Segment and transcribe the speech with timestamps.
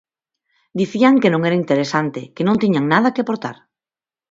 [0.79, 3.55] Dicían que non era interesante, que non tiñan nada que aportar.